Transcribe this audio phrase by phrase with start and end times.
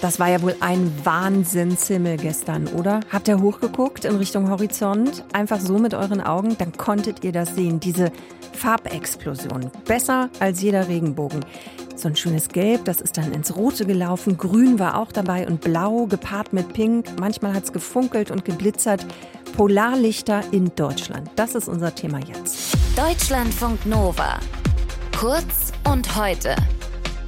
[0.00, 3.00] Das war ja wohl ein Wahnsinnshimmel gestern, oder?
[3.10, 5.24] Habt ihr hochgeguckt in Richtung Horizont?
[5.32, 6.56] Einfach so mit euren Augen?
[6.56, 7.80] Dann konntet ihr das sehen.
[7.80, 8.12] Diese
[8.52, 9.72] Farbexplosion.
[9.86, 11.44] Besser als jeder Regenbogen.
[11.96, 14.38] So ein schönes Gelb, das ist dann ins Rote gelaufen.
[14.38, 17.06] Grün war auch dabei und Blau gepaart mit Pink.
[17.18, 19.04] Manchmal hat es gefunkelt und geblitzert.
[19.56, 21.28] Polarlichter in Deutschland.
[21.34, 22.76] Das ist unser Thema jetzt.
[22.96, 24.38] Deutschlandfunk Nova.
[25.18, 26.54] Kurz und heute.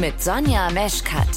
[0.00, 1.28] Mit Sonja Meschkat.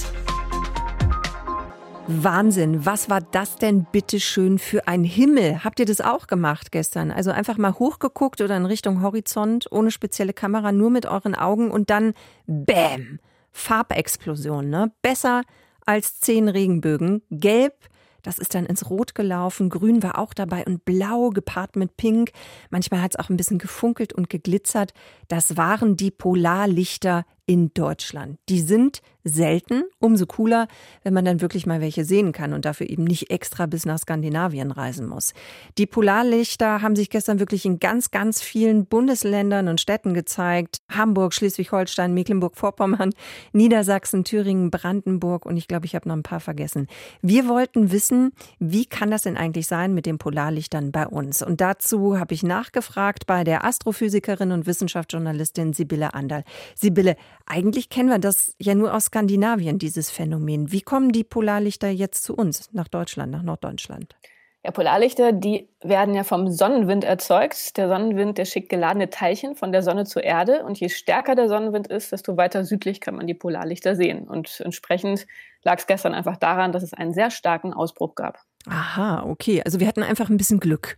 [2.12, 5.64] Wahnsinn, was war das denn bitte schön für ein Himmel?
[5.64, 7.12] Habt ihr das auch gemacht gestern?
[7.12, 11.70] Also einfach mal hochgeguckt oder in Richtung Horizont, ohne spezielle Kamera, nur mit euren Augen
[11.70, 12.14] und dann
[12.48, 13.20] Bäm!
[13.52, 14.92] Farbexplosion, ne?
[15.04, 15.44] Besser
[15.86, 17.22] als zehn Regenbögen.
[17.30, 17.76] Gelb,
[18.24, 22.32] das ist dann ins Rot gelaufen, Grün war auch dabei und Blau gepaart mit Pink.
[22.72, 24.94] Manchmal hat es auch ein bisschen gefunkelt und geglitzert.
[25.28, 28.38] Das waren die Polarlichter in Deutschland.
[28.48, 30.68] Die sind selten, umso cooler,
[31.04, 33.98] wenn man dann wirklich mal welche sehen kann und dafür eben nicht extra bis nach
[34.00, 35.34] Skandinavien reisen muss.
[35.78, 40.78] Die Polarlichter haben sich gestern wirklich in ganz, ganz vielen Bundesländern und Städten gezeigt.
[40.90, 43.12] Hamburg, Schleswig-Holstein, Mecklenburg-Vorpommern,
[43.52, 46.88] Niedersachsen, Thüringen, Brandenburg und ich glaube, ich habe noch ein paar vergessen.
[47.22, 51.42] Wir wollten wissen, wie kann das denn eigentlich sein mit den Polarlichtern bei uns?
[51.42, 56.44] Und dazu habe ich nachgefragt bei der Astrophysikerin und Wissenschaftsjournalistin Sibylle Anderl.
[56.76, 57.16] Sibylle,
[57.50, 60.72] eigentlich kennen wir das ja nur aus Skandinavien, dieses Phänomen.
[60.72, 64.16] Wie kommen die Polarlichter jetzt zu uns, nach Deutschland, nach Norddeutschland?
[64.64, 67.78] Ja, Polarlichter, die werden ja vom Sonnenwind erzeugt.
[67.78, 70.66] Der Sonnenwind, der schickt geladene Teilchen von der Sonne zur Erde.
[70.66, 74.28] Und je stärker der Sonnenwind ist, desto weiter südlich kann man die Polarlichter sehen.
[74.28, 75.26] Und entsprechend
[75.64, 78.40] lag es gestern einfach daran, dass es einen sehr starken Ausbruch gab.
[78.68, 79.62] Aha, okay.
[79.64, 80.98] Also wir hatten einfach ein bisschen Glück.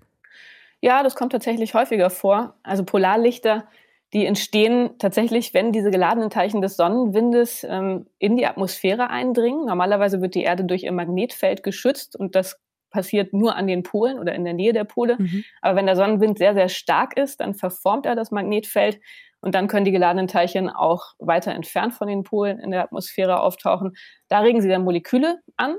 [0.81, 2.55] Ja, das kommt tatsächlich häufiger vor.
[2.63, 3.65] Also Polarlichter,
[4.13, 9.65] die entstehen tatsächlich, wenn diese geladenen Teilchen des Sonnenwindes ähm, in die Atmosphäre eindringen.
[9.65, 12.59] Normalerweise wird die Erde durch ihr Magnetfeld geschützt und das
[12.89, 15.15] passiert nur an den Polen oder in der Nähe der Pole.
[15.17, 15.45] Mhm.
[15.61, 18.99] Aber wenn der Sonnenwind sehr, sehr stark ist, dann verformt er das Magnetfeld
[19.39, 23.39] und dann können die geladenen Teilchen auch weiter entfernt von den Polen in der Atmosphäre
[23.39, 23.93] auftauchen.
[24.27, 25.77] Da regen sie dann Moleküle an,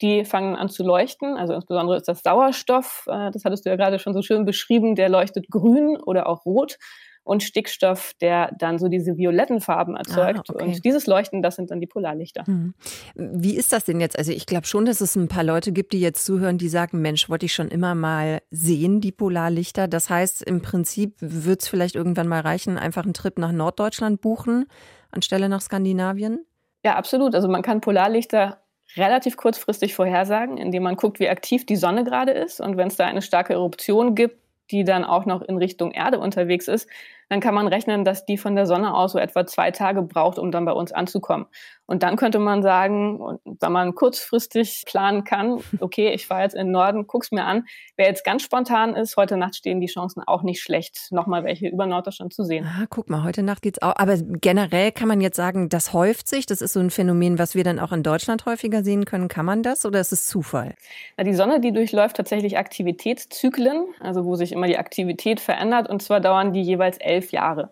[0.00, 1.36] die fangen an zu leuchten.
[1.36, 4.94] Also insbesondere ist das Sauerstoff, äh, das hattest du ja gerade schon so schön beschrieben,
[4.94, 6.78] der leuchtet grün oder auch rot
[7.24, 10.50] und Stickstoff, der dann so diese violetten Farben erzeugt.
[10.50, 10.64] Ah, okay.
[10.64, 12.46] Und dieses Leuchten, das sind dann die Polarlichter.
[12.46, 12.74] Hm.
[13.14, 14.18] Wie ist das denn jetzt?
[14.18, 17.00] Also ich glaube schon, dass es ein paar Leute gibt, die jetzt zuhören, die sagen,
[17.00, 19.88] Mensch, wollte ich schon immer mal sehen, die Polarlichter.
[19.88, 24.20] Das heißt, im Prinzip wird es vielleicht irgendwann mal reichen, einfach einen Trip nach Norddeutschland
[24.20, 24.66] buchen,
[25.10, 26.44] anstelle nach Skandinavien?
[26.84, 27.34] Ja, absolut.
[27.34, 28.58] Also man kann Polarlichter
[28.96, 32.60] relativ kurzfristig vorhersagen, indem man guckt, wie aktiv die Sonne gerade ist.
[32.60, 36.18] Und wenn es da eine starke Eruption gibt, die dann auch noch in Richtung Erde
[36.18, 36.88] unterwegs ist,
[37.28, 40.38] dann kann man rechnen, dass die von der Sonne aus so etwa zwei Tage braucht,
[40.38, 41.46] um dann bei uns anzukommen.
[41.86, 46.68] Und dann könnte man sagen, wenn man kurzfristig planen kann, okay, ich fahre jetzt in
[46.68, 47.64] den Norden, guck's mir an.
[47.96, 51.68] Wer jetzt ganz spontan ist, heute Nacht stehen die Chancen auch nicht schlecht, nochmal welche
[51.68, 52.66] über Norddeutschland zu sehen.
[52.66, 53.94] Ah, guck mal, heute Nacht geht's auch.
[53.96, 56.46] Aber generell kann man jetzt sagen, das häuft sich.
[56.46, 59.28] Das ist so ein Phänomen, was wir dann auch in Deutschland häufiger sehen können.
[59.28, 60.74] Kann man das oder ist es Zufall?
[61.18, 65.90] Na, die Sonne, die durchläuft tatsächlich Aktivitätszyklen, also wo sich immer die Aktivität verändert.
[65.90, 67.70] Und zwar dauern die jeweils elf Jahre.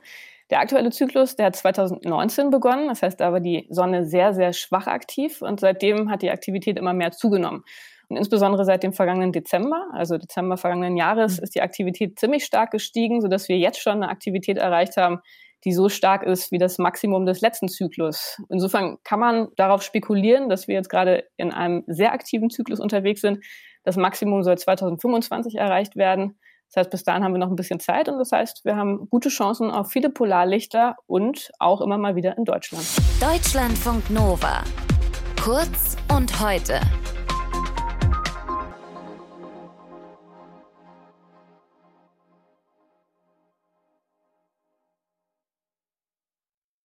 [0.51, 2.89] Der aktuelle Zyklus, der hat 2019 begonnen.
[2.89, 6.79] Das heißt, da war die Sonne sehr, sehr schwach aktiv und seitdem hat die Aktivität
[6.79, 7.65] immer mehr zugenommen.
[8.09, 11.45] Und insbesondere seit dem vergangenen Dezember, also Dezember vergangenen Jahres, mhm.
[11.45, 15.21] ist die Aktivität ziemlich stark gestiegen, sodass wir jetzt schon eine Aktivität erreicht haben,
[15.65, 18.39] die so stark ist wie das Maximum des letzten Zyklus.
[18.51, 23.23] Insofern kann man darauf spekulieren, dass wir jetzt gerade in einem sehr aktiven Zyklus unterwegs
[23.23, 23.43] sind.
[23.85, 26.39] Das Maximum soll 2025 erreicht werden.
[26.73, 29.09] Das heißt, bis dahin haben wir noch ein bisschen Zeit und das heißt, wir haben
[29.11, 32.85] gute Chancen auf viele Polarlichter und auch immer mal wieder in Deutschland.
[33.21, 34.65] Deutschlandfunk Nova.
[35.43, 36.81] Kurz und heute.